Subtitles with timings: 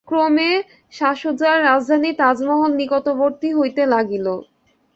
[0.07, 0.51] ক্রমে
[0.93, 4.27] শাসুজার রাজধানী রাজমহল নিকটবর্তী হইতে লাগিল।